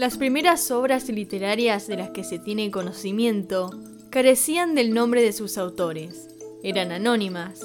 Las 0.00 0.16
primeras 0.16 0.70
obras 0.70 1.10
literarias 1.10 1.86
de 1.86 1.98
las 1.98 2.08
que 2.08 2.24
se 2.24 2.38
tiene 2.38 2.70
conocimiento 2.70 3.70
carecían 4.08 4.74
del 4.74 4.94
nombre 4.94 5.20
de 5.20 5.34
sus 5.34 5.58
autores, 5.58 6.26
eran 6.62 6.90
anónimas. 6.90 7.60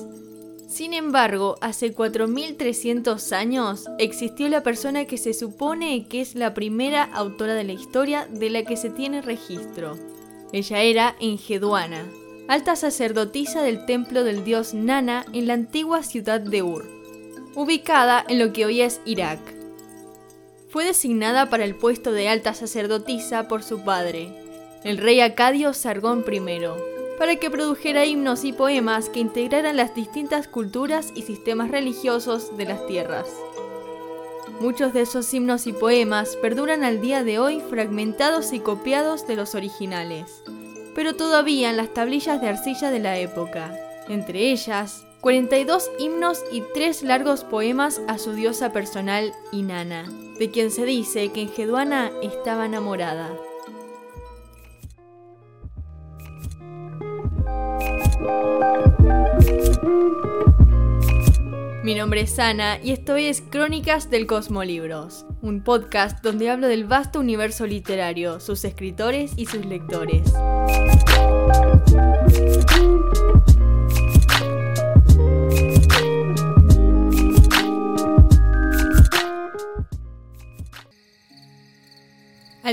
Sin 0.68 0.94
embargo, 0.94 1.56
hace 1.62 1.94
4300 1.94 3.32
años 3.32 3.86
existió 4.00 4.50
la 4.50 4.64
persona 4.64 5.06
que 5.06 5.18
se 5.18 5.34
supone 5.34 6.08
que 6.10 6.20
es 6.20 6.36
la 6.36 6.54
primera 6.54 7.04
autora 7.04 7.54
de 7.54 7.64
la 7.64 7.72
historia 7.72 8.28
de 8.30 8.50
la 8.50 8.64
que 8.66 8.76
se 8.76 8.90
tiene 8.90 9.22
registro. 9.22 9.98
Ella 10.52 10.82
era 10.82 11.16
Engeduana, 11.22 12.06
alta 12.50 12.76
sacerdotisa 12.76 13.64
del 13.64 13.86
templo 13.86 14.26
del 14.26 14.44
dios 14.44 14.74
Nana 14.74 15.26
en 15.32 15.48
la 15.48 15.54
antigua 15.54 16.04
ciudad 16.04 16.42
de 16.42 16.64
Ur, 16.64 16.86
ubicada 17.56 18.26
en 18.28 18.40
lo 18.40 18.52
que 18.52 18.66
hoy 18.66 18.82
es 18.82 19.00
Irak. 19.06 19.55
Fue 20.76 20.84
designada 20.84 21.50
para 21.50 21.64
el 21.64 21.74
puesto 21.74 22.12
de 22.12 22.28
alta 22.28 22.54
sacerdotisa 22.54 23.48
por 23.48 23.64
su 23.64 23.86
padre, 23.86 24.28
el 24.84 24.98
rey 24.98 25.22
acadio 25.22 25.74
Sargón 25.74 26.26
I, 26.30 26.42
para 27.18 27.38
que 27.38 27.50
produjera 27.50 28.04
himnos 28.04 28.44
y 28.44 28.52
poemas 28.52 29.08
que 29.08 29.22
integraran 29.22 29.78
las 29.78 29.96
distintas 29.96 30.50
culturas 30.50 31.14
y 31.16 31.22
sistemas 31.22 31.72
religiosos 31.72 32.58
de 32.58 32.66
las 32.66 32.86
tierras. 32.88 33.30
Muchos 34.60 34.92
de 34.92 35.04
esos 35.04 35.34
himnos 35.34 35.66
y 35.66 35.72
poemas 35.72 36.36
perduran 36.42 36.84
al 36.84 37.00
día 37.00 37.24
de 37.24 37.40
hoy 37.40 37.62
fragmentados 37.70 38.52
y 38.52 38.60
copiados 38.60 39.26
de 39.28 39.38
los 39.38 39.56
originales, 39.56 40.44
pero 40.94 41.16
todavía 41.16 41.70
en 41.70 41.78
las 41.78 41.94
tablillas 41.94 42.42
de 42.42 42.50
arcilla 42.50 42.92
de 42.92 43.00
la 43.00 43.18
época, 43.18 43.74
entre 44.10 44.52
ellas 44.52 45.08
42 45.26 45.90
himnos 45.98 46.44
y 46.52 46.62
3 46.76 47.02
largos 47.02 47.44
poemas 47.44 48.00
a 48.08 48.20
su 48.20 48.34
diosa 48.34 48.72
personal 48.72 49.34
Inanna, 49.52 50.08
de 50.38 50.52
quien 50.52 50.70
se 50.70 50.86
dice 50.86 51.32
que 51.32 51.42
Engeduana 51.42 52.12
estaba 52.22 52.68
enamorada. 52.68 53.32
Mi 61.84 61.96
nombre 61.96 62.22
es 62.22 62.38
Ana 62.38 62.78
y 62.84 62.92
esto 62.92 63.16
es 63.16 63.42
Crónicas 63.42 64.12
del 64.12 64.28
Cosmolibros, 64.28 65.26
un 65.42 65.64
podcast 65.64 66.24
donde 66.24 66.52
hablo 66.52 66.68
del 66.68 66.86
vasto 66.86 67.20
universo 67.20 67.66
literario, 67.66 68.40
sus 68.40 68.64
escritores 68.64 69.34
y 69.38 69.48
sus 69.48 69.66
lectores. 69.66 70.32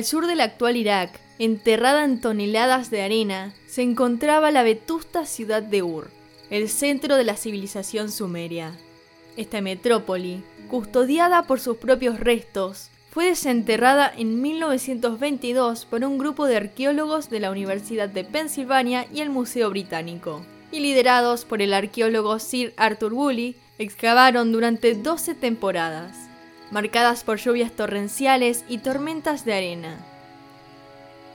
Al 0.03 0.06
sur 0.06 0.27
del 0.27 0.41
actual 0.41 0.77
Irak, 0.77 1.20
enterrada 1.39 2.05
en 2.05 2.20
toneladas 2.20 2.91
de 2.91 3.03
arena, 3.03 3.55
se 3.69 3.83
encontraba 3.83 4.50
la 4.50 4.64
vetusta 4.64 5.27
ciudad 5.27 5.62
de 5.62 5.84
Ur, 5.84 6.11
el 6.50 6.69
centro 6.69 7.14
de 7.14 7.22
la 7.22 7.36
civilización 7.36 8.11
sumeria. 8.11 8.77
Esta 9.36 9.61
metrópoli, 9.61 10.42
custodiada 10.69 11.45
por 11.45 11.61
sus 11.61 11.77
propios 11.77 12.19
restos, 12.19 12.91
fue 13.12 13.27
desenterrada 13.27 14.12
en 14.12 14.42
1922 14.42 15.84
por 15.84 16.05
un 16.05 16.19
grupo 16.19 16.47
de 16.47 16.56
arqueólogos 16.56 17.30
de 17.30 17.39
la 17.39 17.53
Universidad 17.53 18.08
de 18.08 18.25
Pensilvania 18.25 19.06
y 19.14 19.20
el 19.20 19.30
Museo 19.30 19.70
Británico, 19.70 20.45
y 20.73 20.80
liderados 20.80 21.45
por 21.45 21.62
el 21.62 21.73
arqueólogo 21.73 22.41
Sir 22.41 22.75
Arthur 22.77 23.12
Woolley, 23.12 23.55
excavaron 23.78 24.50
durante 24.50 24.97
12 24.97 25.36
temporadas 25.36 26.31
marcadas 26.72 27.22
por 27.22 27.38
lluvias 27.38 27.70
torrenciales 27.72 28.64
y 28.66 28.78
tormentas 28.78 29.44
de 29.44 29.52
arena. 29.52 29.98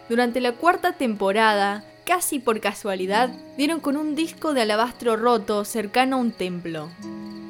Durante 0.09 0.41
la 0.41 0.53
cuarta 0.53 0.93
temporada, 0.93 1.85
casi 2.05 2.39
por 2.39 2.59
casualidad, 2.59 3.29
dieron 3.55 3.79
con 3.79 3.97
un 3.97 4.15
disco 4.15 4.53
de 4.53 4.63
alabastro 4.63 5.15
roto 5.15 5.63
cercano 5.63 6.15
a 6.15 6.19
un 6.19 6.31
templo. 6.31 6.89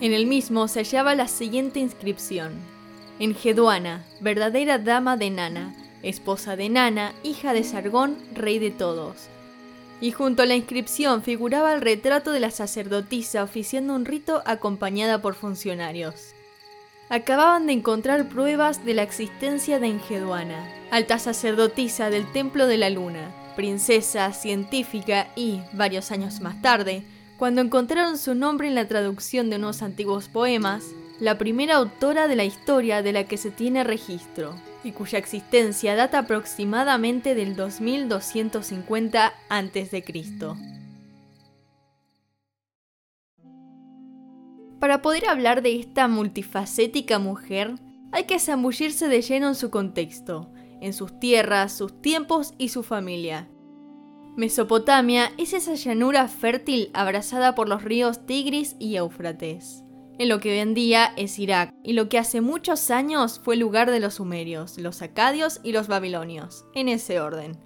En 0.02 0.14
el 0.14 0.28
mismo 0.28 0.68
se 0.68 0.82
hallaba 0.82 1.16
la 1.16 1.30
siguiente 1.30 1.80
inscripción. 1.80 2.54
Engeduana, 3.20 4.04
verdadera 4.20 4.80
dama 4.80 5.16
de 5.16 5.30
Nana, 5.30 5.74
esposa 6.04 6.56
de 6.56 6.70
Nana, 6.70 7.14
hija 7.24 7.54
de 7.54 7.64
Sargón, 7.64 8.18
rey 8.34 8.60
de 8.60 8.70
todos. 8.70 9.30
Y 10.02 10.12
junto 10.12 10.44
a 10.44 10.46
la 10.46 10.56
inscripción 10.56 11.24
figuraba 11.24 11.74
el 11.74 11.82
retrato 11.82 12.32
de 12.32 12.42
la 12.42 12.52
sacerdotisa 12.52 13.44
oficiando 13.44 13.96
un 13.96 14.06
rito 14.06 14.44
acompañada 14.46 15.22
por 15.22 15.36
funcionarios 15.36 16.37
acababan 17.10 17.68
de 17.68 17.74
encontrar 17.74 18.28
pruebas 18.30 18.84
de 18.86 18.94
la 18.94 19.04
existencia 19.04 19.80
de 19.80 19.88
Engeduana, 19.88 20.68
alta 20.92 21.20
sacerdotisa 21.20 22.10
del 22.10 22.32
Templo 22.32 22.68
de 22.68 22.78
la 22.78 22.90
Luna, 22.90 23.32
princesa, 23.56 24.34
científica 24.34 25.28
y, 25.36 25.62
varios 25.74 26.12
años 26.12 26.42
más 26.42 26.62
tarde, 26.62 27.04
cuando 27.38 27.62
encontraron 27.62 28.18
su 28.18 28.36
nombre 28.36 28.68
en 28.68 28.76
la 28.76 28.88
traducción 28.88 29.50
de 29.50 29.58
unos 29.58 29.82
antiguos 29.82 30.28
poemas, 30.28 30.84
la 31.20 31.38
primera 31.38 31.76
autora 31.76 32.28
de 32.28 32.36
la 32.36 32.46
historia 32.46 33.02
de 33.02 33.14
la 33.14 33.24
que 33.24 33.38
se 33.38 33.52
tiene 33.52 33.84
registro, 33.84 34.56
y 34.84 34.92
cuya 34.92 35.18
existencia 35.18 35.96
data 35.96 36.20
aproximadamente 36.20 37.36
del 37.36 37.56
2250 37.56 39.34
a.C. 39.50 40.77
Para 44.80 45.02
poder 45.02 45.28
hablar 45.28 45.62
de 45.62 45.80
esta 45.80 46.08
multifacética 46.08 47.18
mujer, 47.18 47.76
hay 48.12 48.26
que 48.26 48.40
zambullirse 48.40 49.08
de 49.08 49.22
lleno 49.22 49.48
en 49.48 49.56
su 49.56 49.70
contexto, 49.70 50.52
en 50.82 50.94
sus 50.94 51.20
tierras, 51.20 51.74
sus 51.74 52.02
tiempos 52.02 52.54
y 52.58 52.70
su 52.70 52.84
familia. 52.84 53.50
Mesopotamia 54.36 55.32
es 55.38 55.54
esa 55.54 55.74
llanura 55.74 56.28
fértil 56.28 56.92
abrazada 56.94 57.56
por 57.56 57.68
los 57.68 57.84
ríos 57.84 58.28
Tigris 58.28 58.76
y 58.78 58.96
Éufrates, 58.98 59.84
en 60.20 60.30
lo 60.30 60.40
que 60.40 60.52
hoy 60.52 60.60
en 60.60 60.76
día 60.76 61.12
es 61.18 61.40
Irak 61.40 61.74
y 61.84 61.94
lo 61.94 62.08
que 62.08 62.20
hace 62.20 62.42
muchos 62.42 62.92
años 62.92 63.42
fue 63.44 63.56
lugar 63.56 63.90
de 63.90 64.00
los 64.00 64.16
sumerios, 64.16 64.78
los 64.78 65.02
acadios 65.02 65.60
y 65.64 65.72
los 65.72 65.88
babilonios, 65.88 66.66
en 66.76 66.88
ese 66.88 67.20
orden. 67.20 67.58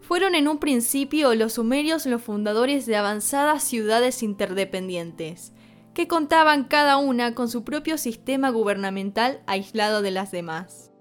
Fueron 0.00 0.34
en 0.34 0.48
un 0.48 0.58
principio 0.58 1.34
los 1.36 1.54
sumerios 1.54 2.06
los 2.06 2.22
fundadores 2.22 2.86
de 2.86 2.96
avanzadas 2.96 3.62
ciudades 3.62 4.24
interdependientes, 4.24 5.52
que 5.98 6.06
contaban 6.06 6.62
cada 6.62 6.96
una 6.96 7.34
con 7.34 7.48
su 7.48 7.64
propio 7.64 7.98
sistema 7.98 8.50
gubernamental 8.50 9.42
aislado 9.48 10.00
de 10.00 10.12
las 10.12 10.30
demás. 10.30 10.92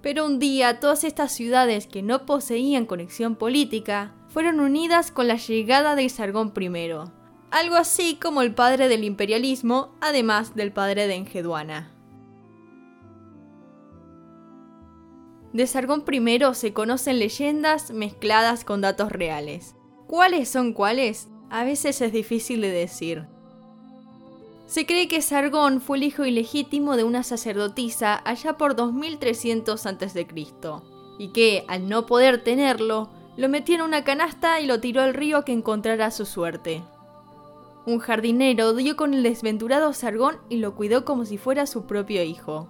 Pero 0.00 0.24
un 0.24 0.38
día 0.38 0.80
todas 0.80 1.04
estas 1.04 1.30
ciudades 1.30 1.86
que 1.86 2.00
no 2.00 2.24
poseían 2.24 2.86
conexión 2.86 3.36
política 3.36 4.14
fueron 4.28 4.60
unidas 4.60 5.10
con 5.10 5.28
la 5.28 5.36
llegada 5.36 5.94
de 5.94 6.08
Sargón 6.08 6.54
I, 6.58 6.90
algo 7.50 7.76
así 7.76 8.18
como 8.18 8.40
el 8.40 8.54
padre 8.54 8.88
del 8.88 9.04
imperialismo, 9.04 9.94
además 10.00 10.56
del 10.56 10.72
padre 10.72 11.06
de 11.06 11.16
Engeduana. 11.16 11.92
De 15.52 15.66
Sargón 15.66 16.02
I 16.10 16.40
se 16.54 16.72
conocen 16.72 17.18
leyendas 17.18 17.90
mezcladas 17.90 18.64
con 18.64 18.80
datos 18.80 19.12
reales. 19.12 19.76
¿Cuáles 20.06 20.48
son 20.48 20.72
cuáles? 20.72 21.28
A 21.50 21.62
veces 21.64 22.00
es 22.00 22.10
difícil 22.10 22.62
de 22.62 22.70
decir. 22.70 23.26
Se 24.70 24.86
cree 24.86 25.08
que 25.08 25.20
Sargón 25.20 25.80
fue 25.80 25.96
el 25.96 26.04
hijo 26.04 26.24
ilegítimo 26.24 26.96
de 26.96 27.02
una 27.02 27.24
sacerdotisa 27.24 28.22
allá 28.24 28.56
por 28.56 28.76
2300 28.76 29.84
a.C. 29.84 30.28
y 31.18 31.28
que, 31.30 31.64
al 31.66 31.88
no 31.88 32.06
poder 32.06 32.44
tenerlo, 32.44 33.10
lo 33.36 33.48
metió 33.48 33.74
en 33.74 33.82
una 33.82 34.04
canasta 34.04 34.60
y 34.60 34.66
lo 34.66 34.78
tiró 34.78 35.02
al 35.02 35.14
río 35.14 35.44
que 35.44 35.50
encontrara 35.50 36.12
su 36.12 36.24
suerte. 36.24 36.84
Un 37.84 37.98
jardinero 37.98 38.72
dio 38.74 38.94
con 38.94 39.12
el 39.12 39.24
desventurado 39.24 39.92
Sargón 39.92 40.38
y 40.48 40.58
lo 40.58 40.76
cuidó 40.76 41.04
como 41.04 41.24
si 41.24 41.36
fuera 41.36 41.66
su 41.66 41.86
propio 41.86 42.22
hijo. 42.22 42.68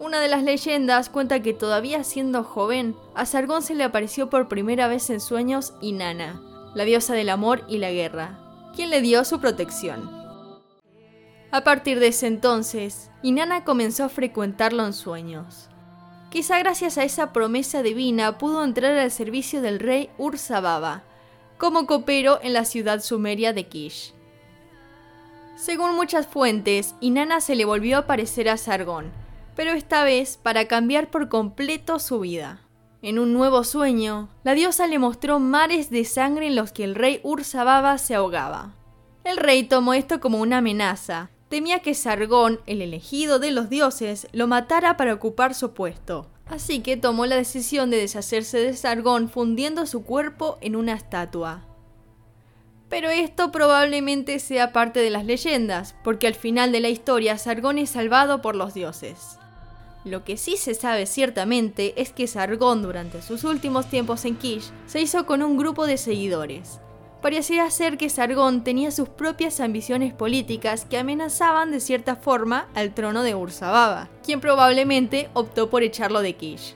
Una 0.00 0.20
de 0.20 0.28
las 0.28 0.42
leyendas 0.42 1.08
cuenta 1.08 1.40
que 1.40 1.54
todavía 1.54 2.04
siendo 2.04 2.44
joven, 2.44 2.94
a 3.14 3.24
Sargón 3.24 3.62
se 3.62 3.74
le 3.74 3.84
apareció 3.84 4.28
por 4.28 4.48
primera 4.48 4.86
vez 4.86 5.08
en 5.08 5.20
sueños 5.20 5.72
Inanna, 5.80 6.42
la 6.74 6.84
diosa 6.84 7.14
del 7.14 7.30
amor 7.30 7.64
y 7.68 7.78
la 7.78 7.90
guerra, 7.90 8.38
quien 8.76 8.90
le 8.90 9.00
dio 9.00 9.24
su 9.24 9.40
protección. 9.40 10.21
A 11.52 11.64
partir 11.64 12.00
de 12.00 12.06
ese 12.06 12.28
entonces, 12.28 13.10
Inanna 13.22 13.62
comenzó 13.62 14.04
a 14.04 14.08
frecuentarlo 14.08 14.86
en 14.86 14.94
sueños. 14.94 15.68
Quizá 16.30 16.58
gracias 16.58 16.96
a 16.96 17.04
esa 17.04 17.34
promesa 17.34 17.82
divina 17.82 18.38
pudo 18.38 18.64
entrar 18.64 18.96
al 18.96 19.10
servicio 19.10 19.60
del 19.60 19.78
rey 19.78 20.08
Ursababa, 20.16 21.02
como 21.58 21.86
copero 21.86 22.38
en 22.42 22.54
la 22.54 22.64
ciudad 22.64 23.02
sumeria 23.02 23.52
de 23.52 23.68
Kish. 23.68 24.14
Según 25.54 25.94
muchas 25.94 26.26
fuentes, 26.26 26.94
Inanna 27.00 27.42
se 27.42 27.54
le 27.54 27.66
volvió 27.66 27.98
a 27.98 28.00
aparecer 28.00 28.48
a 28.48 28.56
Sargón, 28.56 29.12
pero 29.54 29.72
esta 29.72 30.04
vez 30.04 30.38
para 30.38 30.66
cambiar 30.68 31.10
por 31.10 31.28
completo 31.28 31.98
su 31.98 32.20
vida. 32.20 32.60
En 33.02 33.18
un 33.18 33.34
nuevo 33.34 33.62
sueño, 33.62 34.30
la 34.42 34.54
diosa 34.54 34.86
le 34.86 34.98
mostró 34.98 35.38
mares 35.38 35.90
de 35.90 36.06
sangre 36.06 36.46
en 36.46 36.56
los 36.56 36.72
que 36.72 36.84
el 36.84 36.94
rey 36.94 37.20
Ursababa 37.22 37.98
se 37.98 38.14
ahogaba. 38.14 38.72
El 39.22 39.36
rey 39.36 39.64
tomó 39.64 39.92
esto 39.92 40.18
como 40.18 40.40
una 40.40 40.58
amenaza 40.58 41.28
temía 41.52 41.80
que 41.80 41.92
Sargón, 41.92 42.62
el 42.64 42.80
elegido 42.80 43.38
de 43.38 43.50
los 43.50 43.68
dioses, 43.68 44.26
lo 44.32 44.46
matara 44.46 44.96
para 44.96 45.12
ocupar 45.12 45.54
su 45.54 45.74
puesto. 45.74 46.26
Así 46.46 46.80
que 46.80 46.96
tomó 46.96 47.26
la 47.26 47.36
decisión 47.36 47.90
de 47.90 47.98
deshacerse 47.98 48.56
de 48.56 48.74
Sargón 48.74 49.28
fundiendo 49.28 49.84
su 49.84 50.02
cuerpo 50.02 50.56
en 50.62 50.76
una 50.76 50.94
estatua. 50.94 51.66
Pero 52.88 53.10
esto 53.10 53.52
probablemente 53.52 54.38
sea 54.38 54.72
parte 54.72 55.00
de 55.00 55.10
las 55.10 55.26
leyendas, 55.26 55.94
porque 56.02 56.26
al 56.26 56.34
final 56.34 56.72
de 56.72 56.80
la 56.80 56.88
historia 56.88 57.36
Sargón 57.36 57.76
es 57.76 57.90
salvado 57.90 58.40
por 58.40 58.56
los 58.56 58.72
dioses. 58.72 59.36
Lo 60.06 60.24
que 60.24 60.38
sí 60.38 60.56
se 60.56 60.72
sabe 60.72 61.04
ciertamente 61.04 62.00
es 62.00 62.12
que 62.12 62.28
Sargón 62.28 62.80
durante 62.80 63.20
sus 63.20 63.44
últimos 63.44 63.90
tiempos 63.90 64.24
en 64.24 64.36
Kish 64.36 64.70
se 64.86 65.02
hizo 65.02 65.26
con 65.26 65.42
un 65.42 65.58
grupo 65.58 65.86
de 65.86 65.98
seguidores, 65.98 66.80
parecía 67.22 67.70
ser 67.70 67.96
que 67.96 68.10
Sargón 68.10 68.64
tenía 68.64 68.90
sus 68.90 69.08
propias 69.08 69.60
ambiciones 69.60 70.12
políticas 70.12 70.84
que 70.84 70.98
amenazaban 70.98 71.70
de 71.70 71.80
cierta 71.80 72.16
forma 72.16 72.68
al 72.74 72.92
trono 72.92 73.22
de 73.22 73.34
Ursababa, 73.34 74.10
quien 74.24 74.40
probablemente 74.40 75.30
optó 75.32 75.70
por 75.70 75.82
echarlo 75.82 76.20
de 76.20 76.34
Kish. 76.34 76.74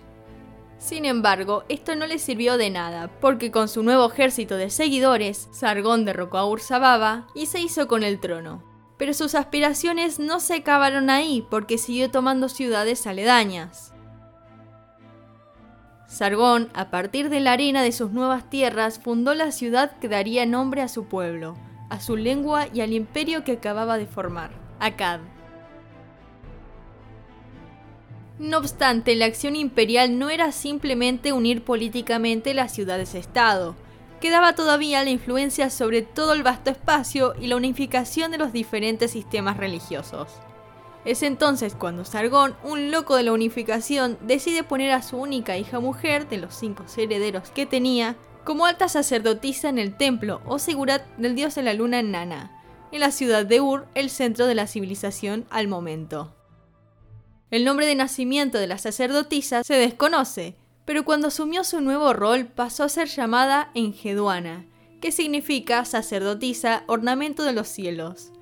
Sin 0.79 1.05
embargo, 1.05 1.65
esto 1.69 1.97
no 1.97 2.07
le 2.07 2.19
sirvió 2.19 2.57
de 2.59 2.71
nada, 2.71 3.11
porque 3.21 3.51
con 3.51 3.69
su 3.69 3.83
nuevo 3.83 4.07
ejército 4.11 4.57
de 4.57 4.71
seguidores, 4.71 5.49
Sargón 5.51 6.05
derrocó 6.05 6.39
a 6.39 6.47
Ursababa 6.49 7.27
y 7.35 7.47
se 7.47 7.61
hizo 7.61 7.89
con 7.89 8.05
el 8.05 8.21
trono. 8.21 8.63
Pero 8.97 9.13
sus 9.13 9.35
aspiraciones 9.35 10.19
no 10.19 10.39
se 10.39 10.55
acabaron 10.55 11.11
ahí, 11.11 11.45
porque 11.51 11.77
siguió 11.77 12.11
tomando 12.11 12.49
ciudades 12.49 13.07
aledañas. 13.07 13.96
Sargón, 16.17 16.71
a 16.73 16.89
partir 16.89 17.29
de 17.29 17.41
la 17.41 17.53
arena 17.53 17.83
de 17.83 17.93
sus 17.93 18.11
nuevas 18.11 18.49
tierras, 18.49 18.99
fundó 18.99 19.35
la 19.35 19.53
ciudad 19.53 19.99
que 19.99 20.09
daría 20.09 20.47
nombre 20.47 20.81
a 20.81 20.89
su 20.89 21.05
pueblo, 21.05 21.59
a 21.91 22.01
su 22.01 22.17
lengua 22.17 22.69
y 22.73 22.81
al 22.81 22.95
imperio 22.95 23.45
que 23.45 23.53
acababa 23.53 23.99
de 23.99 24.07
formar, 24.07 24.51
Akkad. 24.81 25.21
No 28.39 28.57
obstante, 28.57 29.15
la 29.15 29.27
acción 29.27 29.57
imperial 29.57 30.19
no 30.19 30.31
era 30.31 30.53
simplemente 30.53 31.35
unir 31.35 31.63
políticamente 31.63 32.55
las 32.55 32.73
ciudades-estado, 32.73 33.77
quedaba 34.19 34.55
todavía 34.55 35.05
la 35.05 35.11
influencia 35.11 35.69
sobre 35.69 36.01
todo 36.01 36.33
el 36.33 36.43
vasto 36.43 36.71
espacio 36.71 37.35
y 37.39 37.49
la 37.49 37.57
unificación 37.57 38.31
de 38.31 38.39
los 38.39 38.55
diferentes 38.55 39.11
sistemas 39.11 39.59
religiosos. 39.59 40.29
Es 41.07 41.23
entonces 41.23 41.77
cuando 41.77 42.05
Sargón, 42.05 42.57
un 42.65 42.91
loco 42.91 43.15
de 43.15 43.23
la 43.23 43.33
unificación, 43.33 44.19
decide 44.23 44.65
poner 44.65 44.91
a 44.91 45.03
su 45.03 45.17
única 45.17 45.57
hija 45.57 45.79
mujer, 45.79 46.29
de 46.29 46.37
los 46.37 46.53
cinco 46.53 46.85
herederos 46.97 47.51
que 47.51 47.65
tenía, 47.65 48.17
como 48.45 48.67
alta 48.67 48.89
sacerdotisa 48.89 49.69
en 49.69 49.79
el 49.79 49.97
templo 49.97 50.43
o 50.47 50.59
seguridad 50.59 51.07
del 51.17 51.37
dios 51.37 51.55
de 51.55 51.63
la 51.63 51.75
luna 51.75 52.03
Nana, 52.03 52.61
en 52.91 52.99
la 52.99 53.13
ciudad 53.13 53.47
de 53.47 53.61
Ur, 53.61 53.87
el 53.95 54.11
centro 54.11 54.49
de 54.49 54.57
la 54.57 54.67
civilización 54.67 55.47
al 55.51 55.69
momento. 55.69 56.35
El 57.53 57.65
nombre 57.65 57.87
de 57.87 57.95
nacimiento 57.95 58.59
de 58.59 58.67
la 58.67 58.79
sacerdotisa 58.79 59.63
se 59.63 59.75
desconoce, 59.75 60.57
pero 60.85 61.05
cuando 61.05 61.29
asumió 61.29 61.63
su 61.63 61.81
nuevo 61.81 62.15
rol 62.15 62.47
pasó 62.47 62.83
a 62.83 62.89
ser 62.89 63.07
llamada 63.07 63.71
Engeduana, 63.75 64.67
que 65.01 65.13
significa 65.13 65.85
sacerdotisa, 65.85 66.83
ornamento 66.89 67.45
de 67.45 67.53
los 67.53 67.69
cielos 67.69 68.33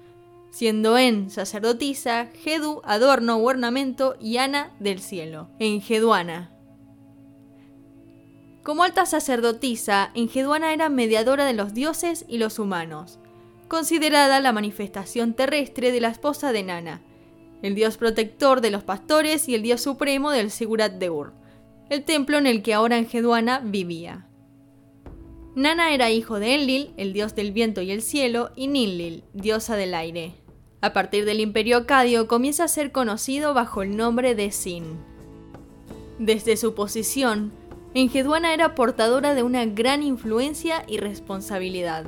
siendo 0.54 0.96
En 0.96 1.30
sacerdotisa, 1.30 2.28
Gedu 2.32 2.80
adorno 2.84 3.38
o 3.38 3.42
ornamento 3.42 4.14
y 4.20 4.36
Ana 4.36 4.72
del 4.78 5.00
cielo, 5.00 5.48
Engeduana. 5.58 6.52
Como 8.62 8.84
alta 8.84 9.04
sacerdotisa, 9.04 10.12
Engeduana 10.14 10.72
era 10.72 10.88
mediadora 10.88 11.44
de 11.44 11.54
los 11.54 11.74
dioses 11.74 12.24
y 12.28 12.38
los 12.38 12.60
humanos, 12.60 13.18
considerada 13.66 14.38
la 14.38 14.52
manifestación 14.52 15.34
terrestre 15.34 15.90
de 15.90 16.00
la 16.00 16.10
esposa 16.10 16.52
de 16.52 16.62
Nana, 16.62 17.02
el 17.62 17.74
dios 17.74 17.96
protector 17.96 18.60
de 18.60 18.70
los 18.70 18.84
pastores 18.84 19.48
y 19.48 19.56
el 19.56 19.62
dios 19.62 19.80
supremo 19.80 20.30
del 20.30 20.52
Sigurat 20.52 20.92
de 20.92 21.10
Ur, 21.10 21.32
el 21.90 22.04
templo 22.04 22.38
en 22.38 22.46
el 22.46 22.62
que 22.62 22.74
ahora 22.74 22.98
Engeduana 22.98 23.58
vivía. 23.58 24.28
Nana 25.56 25.92
era 25.92 26.12
hijo 26.12 26.38
de 26.38 26.54
Enlil, 26.54 26.94
el 26.96 27.12
dios 27.12 27.34
del 27.34 27.50
viento 27.50 27.82
y 27.82 27.90
el 27.90 28.02
cielo, 28.02 28.52
y 28.54 28.68
Ninlil, 28.68 29.24
diosa 29.32 29.74
del 29.74 29.94
aire. 29.94 30.43
A 30.84 30.92
partir 30.92 31.24
del 31.24 31.40
Imperio 31.40 31.78
Acadio 31.78 32.28
comienza 32.28 32.64
a 32.64 32.68
ser 32.68 32.92
conocido 32.92 33.54
bajo 33.54 33.80
el 33.80 33.96
nombre 33.96 34.34
de 34.34 34.52
Sin. 34.52 34.98
Desde 36.18 36.58
su 36.58 36.74
posición, 36.74 37.52
Engeduana 37.94 38.52
era 38.52 38.74
portadora 38.74 39.32
de 39.32 39.42
una 39.42 39.64
gran 39.64 40.02
influencia 40.02 40.84
y 40.86 40.98
responsabilidad. 40.98 42.04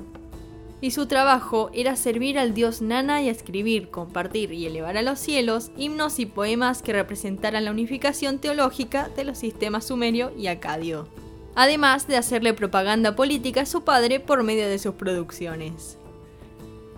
Y 0.82 0.90
su 0.90 1.06
trabajo 1.06 1.70
era 1.72 1.96
servir 1.96 2.38
al 2.38 2.52
dios 2.52 2.82
Nana 2.82 3.22
y 3.22 3.30
escribir, 3.30 3.88
compartir 3.88 4.52
y 4.52 4.66
elevar 4.66 4.98
a 4.98 5.02
los 5.02 5.20
cielos 5.20 5.70
himnos 5.78 6.18
y 6.18 6.26
poemas 6.26 6.82
que 6.82 6.92
representaran 6.92 7.64
la 7.64 7.70
unificación 7.70 8.40
teológica 8.40 9.08
de 9.16 9.24
los 9.24 9.38
sistemas 9.38 9.86
sumerio 9.86 10.32
y 10.36 10.48
acadio. 10.48 11.08
Además 11.54 12.08
de 12.08 12.18
hacerle 12.18 12.52
propaganda 12.52 13.16
política 13.16 13.62
a 13.62 13.66
su 13.66 13.84
padre 13.84 14.20
por 14.20 14.42
medio 14.42 14.68
de 14.68 14.78
sus 14.78 14.96
producciones 14.96 15.96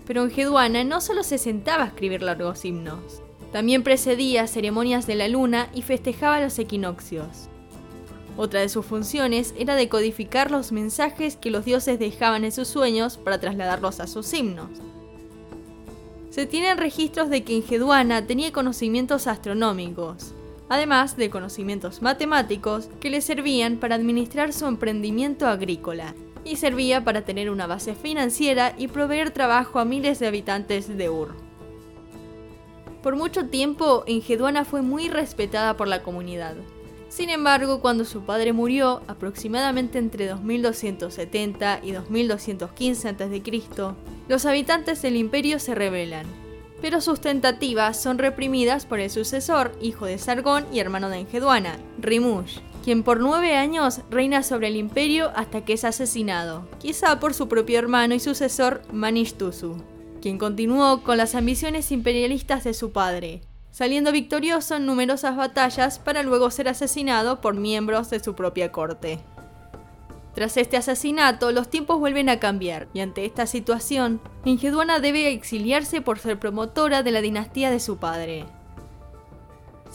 pero 0.08 0.22
Engeduana 0.24 0.84
no 0.84 1.02
solo 1.02 1.22
se 1.22 1.36
sentaba 1.36 1.84
a 1.84 1.86
escribir 1.88 2.22
largos 2.22 2.64
himnos, 2.64 3.20
también 3.52 3.82
precedía 3.82 4.46
ceremonias 4.46 5.06
de 5.06 5.14
la 5.16 5.28
luna 5.28 5.68
y 5.74 5.82
festejaba 5.82 6.40
los 6.40 6.58
equinoccios. 6.58 7.50
Otra 8.38 8.60
de 8.60 8.70
sus 8.70 8.86
funciones 8.86 9.54
era 9.58 9.74
decodificar 9.74 10.50
los 10.50 10.72
mensajes 10.72 11.36
que 11.36 11.50
los 11.50 11.66
dioses 11.66 11.98
dejaban 11.98 12.44
en 12.44 12.52
sus 12.52 12.68
sueños 12.68 13.18
para 13.18 13.38
trasladarlos 13.38 14.00
a 14.00 14.06
sus 14.06 14.32
himnos. 14.32 14.70
Se 16.30 16.46
tienen 16.46 16.78
registros 16.78 17.28
de 17.28 17.44
que 17.44 17.56
Engeduana 17.56 18.26
tenía 18.26 18.50
conocimientos 18.50 19.26
astronómicos, 19.26 20.32
además 20.70 21.18
de 21.18 21.28
conocimientos 21.28 22.00
matemáticos 22.00 22.88
que 23.00 23.10
le 23.10 23.20
servían 23.20 23.76
para 23.76 23.96
administrar 23.96 24.54
su 24.54 24.64
emprendimiento 24.64 25.46
agrícola 25.46 26.14
y 26.44 26.56
servía 26.56 27.04
para 27.04 27.22
tener 27.22 27.50
una 27.50 27.66
base 27.66 27.94
financiera 27.94 28.74
y 28.76 28.88
proveer 28.88 29.30
trabajo 29.30 29.78
a 29.78 29.84
miles 29.84 30.18
de 30.18 30.26
habitantes 30.26 30.96
de 30.96 31.10
Ur. 31.10 31.34
Por 33.02 33.16
mucho 33.16 33.46
tiempo, 33.46 34.04
Engeduana 34.06 34.64
fue 34.64 34.82
muy 34.82 35.08
respetada 35.08 35.76
por 35.76 35.88
la 35.88 36.02
comunidad. 36.02 36.56
Sin 37.08 37.30
embargo, 37.30 37.80
cuando 37.80 38.04
su 38.04 38.22
padre 38.22 38.52
murió, 38.52 39.02
aproximadamente 39.06 39.98
entre 39.98 40.26
2270 40.26 41.80
y 41.82 41.92
2215 41.92 43.08
a.C., 43.08 43.42
los 44.28 44.44
habitantes 44.44 45.00
del 45.00 45.16
imperio 45.16 45.58
se 45.58 45.74
rebelan, 45.74 46.26
pero 46.82 47.00
sus 47.00 47.20
tentativas 47.20 48.00
son 48.00 48.18
reprimidas 48.18 48.84
por 48.84 49.00
el 49.00 49.10
sucesor, 49.10 49.72
hijo 49.80 50.04
de 50.04 50.18
Sargón 50.18 50.66
y 50.72 50.80
hermano 50.80 51.08
de 51.08 51.20
Engeduana, 51.20 51.78
Rimush, 51.98 52.58
quien 52.84 53.02
por 53.02 53.20
nueve 53.20 53.56
años 53.56 54.00
reina 54.10 54.42
sobre 54.42 54.68
el 54.68 54.76
imperio 54.76 55.30
hasta 55.34 55.64
que 55.64 55.74
es 55.74 55.84
asesinado, 55.84 56.68
quizá 56.78 57.20
por 57.20 57.34
su 57.34 57.48
propio 57.48 57.78
hermano 57.78 58.14
y 58.14 58.20
sucesor 58.20 58.82
Manishtusu, 58.92 59.82
quien 60.20 60.38
continuó 60.38 61.02
con 61.02 61.16
las 61.16 61.34
ambiciones 61.34 61.92
imperialistas 61.92 62.64
de 62.64 62.74
su 62.74 62.92
padre, 62.92 63.42
saliendo 63.70 64.12
victorioso 64.12 64.76
en 64.76 64.86
numerosas 64.86 65.36
batallas 65.36 65.98
para 65.98 66.22
luego 66.22 66.50
ser 66.50 66.68
asesinado 66.68 67.40
por 67.40 67.54
miembros 67.54 68.10
de 68.10 68.20
su 68.20 68.34
propia 68.34 68.72
corte. 68.72 69.20
Tras 70.34 70.56
este 70.56 70.76
asesinato, 70.76 71.50
los 71.50 71.68
tiempos 71.68 71.98
vuelven 71.98 72.28
a 72.28 72.38
cambiar, 72.38 72.88
y 72.94 73.00
ante 73.00 73.24
esta 73.24 73.46
situación, 73.46 74.20
Ingeduana 74.44 75.00
debe 75.00 75.32
exiliarse 75.32 76.00
por 76.00 76.20
ser 76.20 76.38
promotora 76.38 77.02
de 77.02 77.10
la 77.10 77.20
dinastía 77.20 77.70
de 77.70 77.80
su 77.80 77.96
padre. 77.96 78.44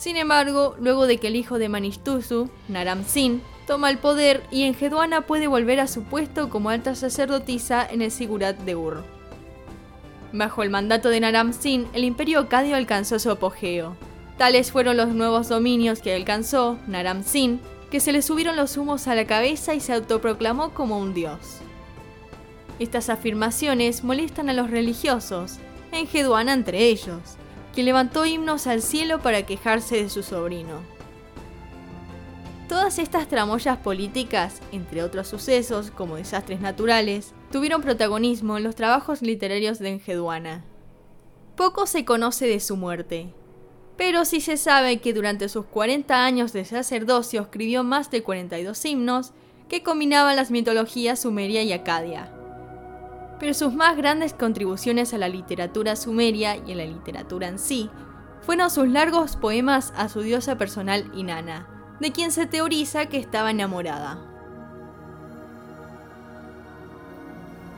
Sin 0.04 0.18
embargo, 0.18 0.76
luego 0.78 1.06
de 1.06 1.16
que 1.16 1.28
el 1.28 1.34
hijo 1.34 1.58
de 1.58 1.70
Manishtusu, 1.70 2.50
Naram 2.68 3.06
Sin, 3.06 3.40
toma 3.66 3.88
el 3.88 3.96
poder 3.96 4.42
y 4.50 4.64
Engeduana 4.64 5.22
puede 5.22 5.46
volver 5.46 5.80
a 5.80 5.86
su 5.86 6.02
puesto 6.02 6.50
como 6.50 6.68
alta 6.68 6.94
sacerdotisa 6.94 7.88
en 7.90 8.02
el 8.02 8.10
Sigurat 8.10 8.54
de 8.54 8.76
Ur. 8.76 9.02
Bajo 10.30 10.62
el 10.62 10.68
mandato 10.68 11.08
de 11.08 11.20
Naram 11.20 11.54
Sin, 11.54 11.88
el 11.94 12.04
imperio 12.04 12.40
Acadio 12.40 12.76
alcanzó 12.76 13.18
su 13.18 13.30
apogeo. 13.30 13.96
Tales 14.36 14.72
fueron 14.72 14.98
los 14.98 15.08
nuevos 15.08 15.48
dominios 15.48 16.00
que 16.00 16.14
alcanzó 16.14 16.76
Naram 16.86 17.24
Sin, 17.24 17.62
que 17.90 17.98
se 17.98 18.12
le 18.12 18.20
subieron 18.20 18.56
los 18.56 18.76
humos 18.76 19.08
a 19.08 19.14
la 19.14 19.24
cabeza 19.26 19.74
y 19.74 19.80
se 19.80 19.94
autoproclamó 19.94 20.74
como 20.74 20.98
un 20.98 21.14
dios. 21.14 21.60
Estas 22.78 23.08
afirmaciones 23.08 24.04
molestan 24.04 24.50
a 24.50 24.52
los 24.52 24.70
religiosos, 24.70 25.60
Engeduana 25.92 26.52
entre 26.52 26.88
ellos, 26.88 27.38
que 27.74 27.82
levantó 27.82 28.24
himnos 28.24 28.66
al 28.66 28.82
cielo 28.82 29.20
para 29.20 29.44
quejarse 29.44 30.02
de 30.02 30.08
su 30.08 30.22
sobrino. 30.22 30.80
Todas 32.68 32.98
estas 32.98 33.28
tramoyas 33.28 33.76
políticas, 33.78 34.60
entre 34.72 35.02
otros 35.02 35.28
sucesos 35.28 35.90
como 35.90 36.16
desastres 36.16 36.60
naturales, 36.60 37.34
tuvieron 37.52 37.82
protagonismo 37.82 38.56
en 38.56 38.64
los 38.64 38.74
trabajos 38.74 39.20
literarios 39.20 39.78
de 39.78 39.90
Engeduana. 39.90 40.64
Poco 41.56 41.86
se 41.86 42.04
conoce 42.04 42.46
de 42.46 42.60
su 42.60 42.76
muerte, 42.76 43.32
pero 43.96 44.24
sí 44.24 44.40
se 44.40 44.56
sabe 44.56 44.98
que 44.98 45.12
durante 45.12 45.48
sus 45.48 45.66
40 45.66 46.24
años 46.24 46.52
de 46.52 46.64
sacerdocio 46.64 47.42
escribió 47.42 47.84
más 47.84 48.10
de 48.10 48.22
42 48.22 48.84
himnos 48.84 49.32
que 49.68 49.82
combinaban 49.82 50.36
las 50.36 50.50
mitologías 50.50 51.20
sumeria 51.20 51.62
y 51.62 51.72
acadia. 51.72 52.32
Pero 53.38 53.54
sus 53.54 53.74
más 53.74 53.96
grandes 53.96 54.32
contribuciones 54.32 55.12
a 55.14 55.18
la 55.18 55.28
literatura 55.28 55.96
sumeria 55.96 56.56
y 56.56 56.72
a 56.72 56.76
la 56.76 56.84
literatura 56.84 57.48
en 57.48 57.58
sí 57.58 57.90
fueron 58.42 58.70
sus 58.70 58.88
largos 58.88 59.36
poemas 59.36 59.92
a 59.96 60.08
su 60.08 60.20
diosa 60.20 60.56
personal 60.56 61.10
Inanna, 61.14 61.66
de 62.00 62.12
quien 62.12 62.30
se 62.30 62.46
teoriza 62.46 63.06
que 63.06 63.18
estaba 63.18 63.50
enamorada. 63.50 64.18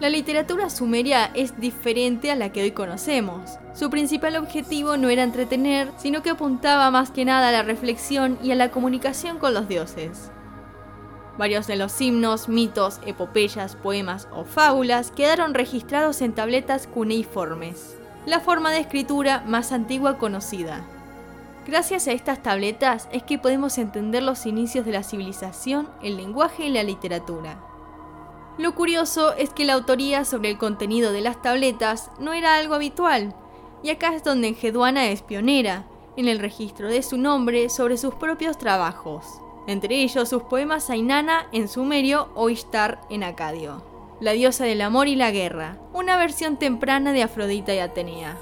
La 0.01 0.11
literatura 0.11 0.69
sumeria 0.69 1.31
es 1.35 1.59
diferente 1.59 2.31
a 2.31 2.37
la 2.37 2.53
que 2.53 2.63
hoy 2.63 2.73
conocemos. 2.73 3.59
Su 3.73 3.89
principal 3.89 4.37
objetivo 4.37 4.99
no 4.99 5.09
era 5.09 5.23
entretener, 5.23 5.91
sino 5.97 6.23
que 6.23 6.31
apuntaba 6.31 6.91
más 6.91 7.11
que 7.11 7.25
nada 7.25 7.49
a 7.49 7.53
la 7.53 7.63
reflexión 7.63 8.39
y 8.43 8.51
a 8.51 8.57
la 8.57 8.71
comunicación 8.71 9.39
con 9.39 9.55
los 9.55 9.69
dioses. 9.69 10.31
Varios 11.39 11.67
de 11.67 11.77
los 11.77 12.01
himnos, 12.01 12.49
mitos, 12.49 13.01
epopeyas, 13.05 13.77
poemas 13.77 14.27
o 14.33 14.45
fábulas 14.45 15.11
quedaron 15.11 15.53
registrados 15.53 16.23
en 16.23 16.35
tabletas 16.35 16.87
cuneiformes, 16.87 17.97
la 18.25 18.41
forma 18.41 18.71
de 18.71 18.81
escritura 18.81 19.43
más 19.47 19.71
antigua 19.73 20.17
conocida. 20.17 20.85
Gracias 21.67 22.09
a 22.09 22.13
estas 22.13 22.43
tabletas 22.43 23.09
es 23.13 23.23
que 23.23 23.39
podemos 23.39 23.77
entender 23.77 24.23
los 24.23 24.47
inicios 24.47 24.87
de 24.87 24.93
la 24.93 25.03
civilización, 25.03 25.89
el 26.03 26.17
lenguaje 26.17 26.67
y 26.67 26.71
la 26.71 26.83
literatura. 26.83 27.61
Lo 28.57 28.75
curioso 28.75 29.35
es 29.35 29.51
que 29.51 29.67
la 29.67 29.75
autoría 29.75 30.25
sobre 30.25 30.51
el 30.51 30.57
contenido 30.57 31.13
de 31.13 31.21
las 31.21 31.43
tabletas 31.43 32.11
no 32.19 32.33
era 32.33 32.57
algo 32.57 32.75
habitual, 32.75 33.35
y 33.83 33.91
acá 33.91 34.15
es 34.15 34.25
donde 34.25 34.49
Engeduana 34.49 35.09
es 35.09 35.21
pionera, 35.21 35.85
en 36.17 36.29
el 36.29 36.39
registro 36.39 36.89
de 36.89 37.03
su 37.03 37.19
nombre 37.19 37.69
sobre 37.69 37.99
sus 37.99 38.15
propios 38.15 38.57
trabajos, 38.57 39.41
entre 39.67 40.03
ellos 40.03 40.29
sus 40.29 40.43
poemas 40.45 40.91
a 40.91 40.97
Inanna 40.97 41.47
en 41.53 41.69
sumerio 41.69 42.29
o 42.35 42.51
Ishtar 42.51 43.01
en 43.11 43.25
acadio, 43.25 43.83
la 44.21 44.33
diosa 44.33 44.65
del 44.65 44.81
amor 44.81 45.09
y 45.09 45.17
la 45.17 45.31
guerra, 45.31 45.79
una 45.93 46.17
versión 46.17 46.57
temprana 46.57 47.13
de 47.13 47.23
Afrodita 47.23 47.75
y 47.75 47.79
Atenea. 47.79 48.39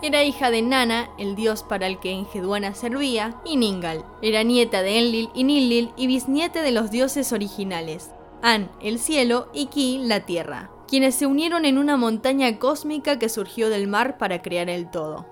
Era 0.00 0.22
hija 0.22 0.50
de 0.50 0.62
Nana, 0.62 1.10
el 1.18 1.34
dios 1.34 1.64
para 1.64 1.88
el 1.88 1.98
que 1.98 2.12
Engeduana 2.12 2.72
servía, 2.74 3.34
y 3.44 3.56
Ningal. 3.56 4.04
Era 4.22 4.44
nieta 4.44 4.82
de 4.82 4.98
Enlil 4.98 5.30
y 5.34 5.42
Nilil 5.42 5.90
y 5.96 6.06
bisnieta 6.06 6.62
de 6.62 6.70
los 6.70 6.92
dioses 6.92 7.32
originales, 7.32 8.12
An, 8.40 8.70
el 8.80 9.00
cielo, 9.00 9.48
y 9.52 9.66
Ki, 9.66 9.98
la 10.04 10.20
tierra, 10.20 10.70
quienes 10.86 11.16
se 11.16 11.26
unieron 11.26 11.64
en 11.64 11.78
una 11.78 11.96
montaña 11.96 12.58
cósmica 12.60 13.18
que 13.18 13.28
surgió 13.28 13.70
del 13.70 13.88
mar 13.88 14.18
para 14.18 14.40
crear 14.40 14.70
el 14.70 14.88
todo. 14.88 15.26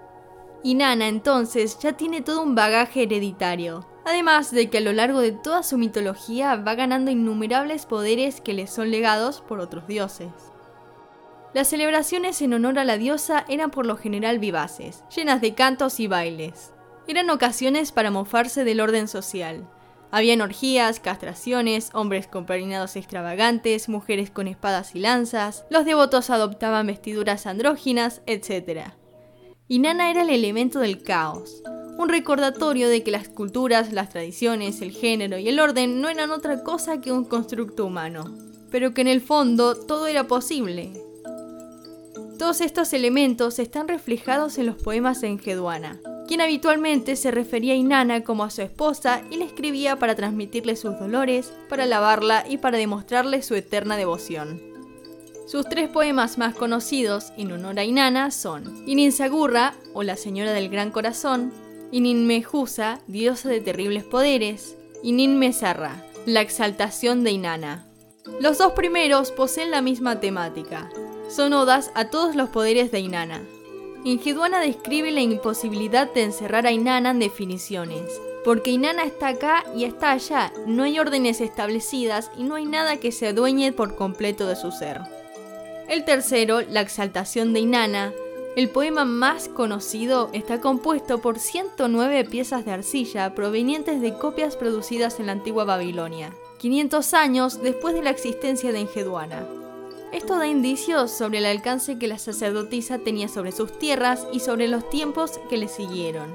Y 0.62 0.74
Nana 0.74 1.08
entonces 1.08 1.78
ya 1.78 1.92
tiene 1.92 2.22
todo 2.22 2.42
un 2.42 2.54
bagaje 2.54 3.04
hereditario, 3.04 3.86
además 4.04 4.50
de 4.50 4.68
que 4.68 4.78
a 4.78 4.80
lo 4.80 4.92
largo 4.92 5.20
de 5.20 5.32
toda 5.32 5.62
su 5.62 5.78
mitología 5.78 6.56
va 6.56 6.74
ganando 6.74 7.10
innumerables 7.10 7.86
poderes 7.86 8.40
que 8.40 8.54
le 8.54 8.66
son 8.66 8.90
legados 8.90 9.42
por 9.42 9.60
otros 9.60 9.86
dioses. 9.86 10.32
Las 11.54 11.68
celebraciones 11.68 12.42
en 12.42 12.54
honor 12.54 12.78
a 12.78 12.84
la 12.84 12.98
diosa 12.98 13.44
eran 13.48 13.70
por 13.70 13.86
lo 13.86 13.96
general 13.96 14.38
vivaces, 14.38 15.04
llenas 15.14 15.40
de 15.40 15.54
cantos 15.54 16.00
y 16.00 16.06
bailes. 16.06 16.72
Eran 17.08 17.30
ocasiones 17.30 17.92
para 17.92 18.10
mofarse 18.10 18.64
del 18.64 18.80
orden 18.80 19.08
social, 19.08 19.66
habían 20.10 20.40
orgías, 20.40 21.00
castraciones, 21.00 21.90
hombres 21.92 22.26
con 22.26 22.46
peinados 22.46 22.96
extravagantes, 22.96 23.88
mujeres 23.88 24.30
con 24.30 24.46
espadas 24.46 24.94
y 24.94 25.00
lanzas, 25.00 25.66
los 25.68 25.84
devotos 25.84 26.30
adoptaban 26.30 26.86
vestiduras 26.86 27.46
andróginas, 27.46 28.22
etc. 28.26 28.92
Y 29.68 29.80
Nana 29.80 30.12
era 30.12 30.22
el 30.22 30.30
elemento 30.30 30.78
del 30.78 31.02
caos, 31.02 31.60
un 31.98 32.08
recordatorio 32.08 32.88
de 32.88 33.02
que 33.02 33.10
las 33.10 33.26
culturas, 33.26 33.92
las 33.92 34.10
tradiciones, 34.10 34.80
el 34.80 34.92
género 34.92 35.38
y 35.38 35.48
el 35.48 35.58
orden 35.58 36.00
no 36.00 36.08
eran 36.08 36.30
otra 36.30 36.62
cosa 36.62 37.00
que 37.00 37.10
un 37.10 37.24
constructo 37.24 37.84
humano, 37.84 38.32
pero 38.70 38.94
que 38.94 39.00
en 39.00 39.08
el 39.08 39.20
fondo 39.20 39.74
todo 39.74 40.06
era 40.06 40.28
posible. 40.28 40.92
Todos 42.38 42.60
estos 42.60 42.92
elementos 42.92 43.58
están 43.58 43.88
reflejados 43.88 44.58
en 44.58 44.66
los 44.66 44.76
poemas 44.76 45.20
de 45.20 45.28
Engeduana, 45.28 46.00
quien 46.28 46.42
habitualmente 46.42 47.16
se 47.16 47.32
refería 47.32 47.72
a 47.72 47.76
Inanna 47.76 48.22
como 48.22 48.44
a 48.44 48.50
su 48.50 48.62
esposa 48.62 49.22
y 49.32 49.36
le 49.36 49.46
escribía 49.46 49.96
para 49.96 50.14
transmitirle 50.14 50.76
sus 50.76 50.96
dolores, 50.96 51.52
para 51.68 51.84
alabarla 51.84 52.44
y 52.48 52.58
para 52.58 52.78
demostrarle 52.78 53.42
su 53.42 53.56
eterna 53.56 53.96
devoción. 53.96 54.75
Sus 55.46 55.68
tres 55.68 55.88
poemas 55.88 56.38
más 56.38 56.54
conocidos 56.54 57.32
en 57.36 57.52
honor 57.52 57.78
a 57.78 57.84
Inanna 57.84 58.30
son 58.30 58.84
Ininsagurra, 58.86 59.74
o 59.94 60.02
la 60.02 60.16
Señora 60.16 60.52
del 60.52 60.68
Gran 60.68 60.90
Corazón, 60.90 61.52
Ininmejusa, 61.92 63.00
diosa 63.06 63.48
de 63.48 63.60
terribles 63.60 64.04
poderes, 64.04 64.76
y 65.02 65.12
Ninmesarra, 65.12 66.04
la 66.26 66.40
exaltación 66.40 67.22
de 67.22 67.30
Inanna. 67.30 67.86
Los 68.40 68.58
dos 68.58 68.72
primeros 68.72 69.30
poseen 69.30 69.70
la 69.70 69.82
misma 69.82 70.18
temática. 70.18 70.90
Son 71.28 71.52
odas 71.52 71.92
a 71.94 72.10
todos 72.10 72.34
los 72.34 72.48
poderes 72.48 72.90
de 72.90 73.00
Inanna, 73.00 73.40
Ingeduana 74.06 74.60
describe 74.60 75.10
la 75.10 75.20
imposibilidad 75.20 76.08
de 76.12 76.22
encerrar 76.22 76.64
a 76.64 76.70
Inanna 76.70 77.10
en 77.10 77.18
definiciones, 77.18 78.20
porque 78.44 78.70
Inanna 78.70 79.02
está 79.02 79.26
acá 79.26 79.64
y 79.74 79.82
está 79.82 80.12
allá, 80.12 80.52
no 80.64 80.84
hay 80.84 81.00
órdenes 81.00 81.40
establecidas 81.40 82.30
y 82.38 82.44
no 82.44 82.54
hay 82.54 82.66
nada 82.66 82.98
que 82.98 83.10
se 83.10 83.26
adueñe 83.26 83.72
por 83.72 83.96
completo 83.96 84.46
de 84.46 84.54
su 84.54 84.70
ser. 84.70 85.00
El 85.88 86.04
tercero, 86.04 86.62
La 86.62 86.80
exaltación 86.80 87.52
de 87.52 87.60
Inanna, 87.60 88.12
el 88.56 88.70
poema 88.70 89.04
más 89.04 89.48
conocido 89.48 90.30
está 90.32 90.60
compuesto 90.60 91.20
por 91.20 91.38
109 91.38 92.24
piezas 92.24 92.64
de 92.64 92.72
arcilla 92.72 93.34
provenientes 93.34 94.00
de 94.00 94.14
copias 94.14 94.56
producidas 94.56 95.20
en 95.20 95.26
la 95.26 95.32
antigua 95.32 95.64
Babilonia, 95.64 96.32
500 96.58 97.14
años 97.14 97.62
después 97.62 97.94
de 97.94 98.02
la 98.02 98.10
existencia 98.10 98.72
de 98.72 98.80
Engeduana. 98.80 99.46
Esto 100.10 100.36
da 100.36 100.48
indicios 100.48 101.12
sobre 101.12 101.38
el 101.38 101.46
alcance 101.46 101.98
que 101.98 102.08
la 102.08 102.18
sacerdotisa 102.18 102.98
tenía 102.98 103.28
sobre 103.28 103.52
sus 103.52 103.78
tierras 103.78 104.26
y 104.32 104.40
sobre 104.40 104.66
los 104.66 104.88
tiempos 104.90 105.38
que 105.48 105.56
le 105.56 105.68
siguieron. 105.68 106.32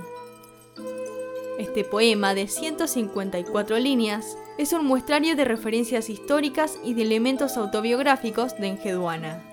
Este 1.62 1.84
poema 1.84 2.34
de 2.34 2.48
154 2.48 3.78
líneas 3.78 4.36
es 4.58 4.74
un 4.74 4.84
muestrario 4.84 5.36
de 5.36 5.46
referencias 5.46 6.10
históricas 6.10 6.80
y 6.84 6.96
de 6.96 7.04
elementos 7.04 7.56
autobiográficos 7.56 8.58
de 8.58 8.70
Engeduana. 8.70 9.44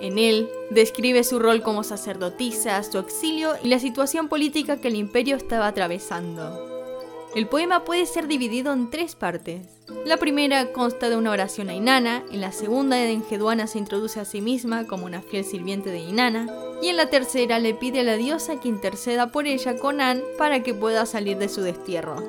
En 0.00 0.18
él 0.18 0.48
describe 0.70 1.22
su 1.22 1.38
rol 1.38 1.62
como 1.62 1.84
sacerdotisa, 1.84 2.82
su 2.82 2.98
exilio 2.98 3.52
y 3.62 3.68
la 3.68 3.78
situación 3.78 4.26
política 4.28 4.80
que 4.80 4.88
el 4.88 4.96
imperio 4.96 5.36
estaba 5.36 5.68
atravesando. 5.68 6.75
El 7.36 7.48
poema 7.48 7.84
puede 7.84 8.06
ser 8.06 8.28
dividido 8.28 8.72
en 8.72 8.88
tres 8.88 9.14
partes. 9.14 9.66
La 10.06 10.16
primera 10.16 10.72
consta 10.72 11.10
de 11.10 11.18
una 11.18 11.32
oración 11.32 11.68
a 11.68 11.74
Inanna, 11.74 12.24
en 12.32 12.40
la 12.40 12.50
segunda 12.50 12.98
Engeduana 12.98 13.66
se 13.66 13.76
introduce 13.76 14.18
a 14.18 14.24
sí 14.24 14.40
misma 14.40 14.86
como 14.86 15.04
una 15.04 15.20
fiel 15.20 15.44
sirviente 15.44 15.90
de 15.90 15.98
Inanna, 15.98 16.46
y 16.80 16.88
en 16.88 16.96
la 16.96 17.10
tercera 17.10 17.58
le 17.58 17.74
pide 17.74 18.00
a 18.00 18.04
la 18.04 18.16
diosa 18.16 18.58
que 18.58 18.70
interceda 18.70 19.32
por 19.32 19.46
ella 19.46 19.76
con 19.76 20.00
An 20.00 20.22
para 20.38 20.62
que 20.62 20.72
pueda 20.72 21.04
salir 21.04 21.36
de 21.36 21.50
su 21.50 21.60
destierro. 21.60 22.24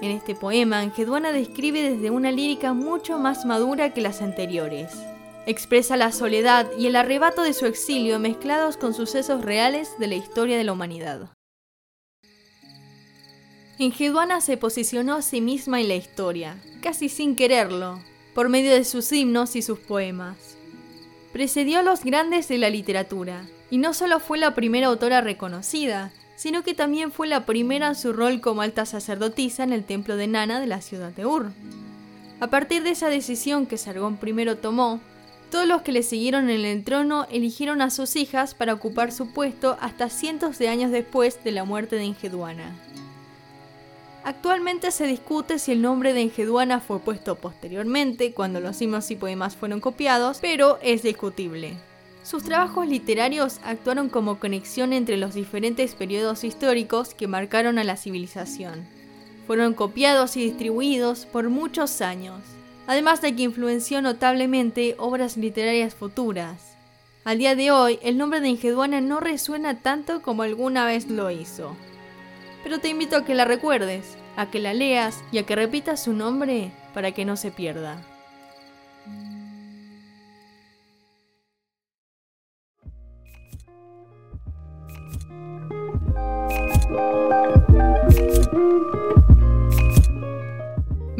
En 0.00 0.10
este 0.10 0.34
poema, 0.34 0.82
Engeduana 0.82 1.32
describe 1.32 1.82
desde 1.82 2.08
una 2.08 2.32
lírica 2.32 2.72
mucho 2.72 3.18
más 3.18 3.44
madura 3.44 3.92
que 3.92 4.00
las 4.00 4.22
anteriores. 4.22 4.90
Expresa 5.44 5.98
la 5.98 6.12
soledad 6.12 6.66
y 6.78 6.86
el 6.86 6.96
arrebato 6.96 7.42
de 7.42 7.52
su 7.52 7.66
exilio 7.66 8.18
mezclados 8.18 8.78
con 8.78 8.94
sucesos 8.94 9.44
reales 9.44 9.98
de 9.98 10.06
la 10.06 10.14
historia 10.14 10.56
de 10.56 10.64
la 10.64 10.72
humanidad. 10.72 11.30
Engeduana 13.80 14.42
se 14.42 14.58
posicionó 14.58 15.14
a 15.14 15.22
sí 15.22 15.40
misma 15.40 15.80
en 15.80 15.88
la 15.88 15.94
historia, 15.94 16.58
casi 16.82 17.08
sin 17.08 17.34
quererlo, 17.34 17.98
por 18.34 18.50
medio 18.50 18.74
de 18.74 18.84
sus 18.84 19.10
himnos 19.10 19.56
y 19.56 19.62
sus 19.62 19.78
poemas. 19.78 20.36
Precedió 21.32 21.78
a 21.78 21.82
los 21.82 22.04
grandes 22.04 22.46
de 22.48 22.58
la 22.58 22.68
literatura, 22.68 23.46
y 23.70 23.78
no 23.78 23.94
solo 23.94 24.20
fue 24.20 24.36
la 24.36 24.54
primera 24.54 24.88
autora 24.88 25.22
reconocida, 25.22 26.12
sino 26.36 26.62
que 26.62 26.74
también 26.74 27.10
fue 27.10 27.26
la 27.26 27.46
primera 27.46 27.88
en 27.88 27.94
su 27.94 28.12
rol 28.12 28.42
como 28.42 28.60
alta 28.60 28.84
sacerdotisa 28.84 29.64
en 29.64 29.72
el 29.72 29.84
templo 29.84 30.18
de 30.18 30.26
Nana 30.26 30.60
de 30.60 30.66
la 30.66 30.82
ciudad 30.82 31.12
de 31.12 31.24
Ur. 31.24 31.50
A 32.38 32.48
partir 32.48 32.82
de 32.82 32.90
esa 32.90 33.08
decisión 33.08 33.64
que 33.64 33.78
Sargón 33.78 34.18
I 34.22 34.56
tomó, 34.56 35.00
todos 35.50 35.66
los 35.66 35.80
que 35.80 35.92
le 35.92 36.02
siguieron 36.02 36.50
en 36.50 36.66
el 36.66 36.84
trono 36.84 37.26
eligieron 37.30 37.80
a 37.80 37.88
sus 37.88 38.14
hijas 38.16 38.54
para 38.54 38.74
ocupar 38.74 39.10
su 39.10 39.32
puesto 39.32 39.78
hasta 39.80 40.10
cientos 40.10 40.58
de 40.58 40.68
años 40.68 40.90
después 40.90 41.42
de 41.42 41.52
la 41.52 41.64
muerte 41.64 41.96
de 41.96 42.04
Engeduana. 42.04 42.76
Actualmente 44.22 44.90
se 44.90 45.06
discute 45.06 45.58
si 45.58 45.72
el 45.72 45.80
nombre 45.80 46.12
de 46.12 46.20
Engeduana 46.20 46.80
fue 46.80 46.98
puesto 46.98 47.36
posteriormente, 47.36 48.32
cuando 48.34 48.60
los 48.60 48.80
himnos 48.82 49.10
y 49.10 49.16
poemas 49.16 49.56
fueron 49.56 49.80
copiados, 49.80 50.38
pero 50.42 50.78
es 50.82 51.02
discutible. 51.02 51.78
Sus 52.22 52.44
trabajos 52.44 52.86
literarios 52.86 53.60
actuaron 53.64 54.10
como 54.10 54.38
conexión 54.38 54.92
entre 54.92 55.16
los 55.16 55.32
diferentes 55.32 55.94
periodos 55.94 56.44
históricos 56.44 57.14
que 57.14 57.28
marcaron 57.28 57.78
a 57.78 57.84
la 57.84 57.96
civilización. 57.96 58.86
Fueron 59.46 59.72
copiados 59.72 60.36
y 60.36 60.44
distribuidos 60.44 61.24
por 61.24 61.48
muchos 61.48 62.02
años, 62.02 62.42
además 62.86 63.22
de 63.22 63.34
que 63.34 63.44
influenció 63.44 64.02
notablemente 64.02 64.96
obras 64.98 65.38
literarias 65.38 65.94
futuras. 65.94 66.76
Al 67.24 67.38
día 67.38 67.56
de 67.56 67.70
hoy, 67.70 67.98
el 68.02 68.18
nombre 68.18 68.40
de 68.40 68.48
Engeduana 68.48 69.00
no 69.00 69.18
resuena 69.18 69.80
tanto 69.80 70.20
como 70.20 70.42
alguna 70.42 70.84
vez 70.84 71.08
lo 71.08 71.30
hizo 71.30 71.74
pero 72.62 72.78
te 72.78 72.88
invito 72.88 73.16
a 73.16 73.24
que 73.24 73.34
la 73.34 73.44
recuerdes, 73.44 74.16
a 74.36 74.50
que 74.50 74.58
la 74.58 74.74
leas 74.74 75.22
y 75.32 75.38
a 75.38 75.46
que 75.46 75.56
repitas 75.56 76.02
su 76.02 76.12
nombre 76.12 76.72
para 76.94 77.12
que 77.12 77.24
no 77.24 77.36
se 77.36 77.50
pierda. 77.50 78.02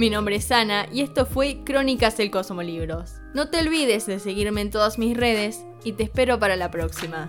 Mi 0.00 0.08
nombre 0.08 0.36
es 0.36 0.50
Ana 0.50 0.86
y 0.90 1.02
esto 1.02 1.26
fue 1.26 1.62
Crónicas 1.62 2.16
del 2.16 2.30
Cosmo 2.30 2.62
Libros. 2.62 3.16
No 3.34 3.50
te 3.50 3.58
olvides 3.58 4.06
de 4.06 4.18
seguirme 4.18 4.62
en 4.62 4.70
todas 4.70 4.98
mis 4.98 5.14
redes 5.14 5.62
y 5.84 5.92
te 5.92 6.04
espero 6.04 6.38
para 6.38 6.56
la 6.56 6.70
próxima. 6.70 7.28